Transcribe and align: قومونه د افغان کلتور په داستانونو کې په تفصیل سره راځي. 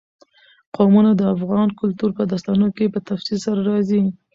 قومونه 0.75 1.11
د 1.15 1.21
افغان 1.35 1.69
کلتور 1.79 2.09
په 2.17 2.23
داستانونو 2.31 2.69
کې 2.75 2.93
په 2.93 2.99
تفصیل 3.09 3.37
سره 3.45 3.59
راځي. 3.69 4.01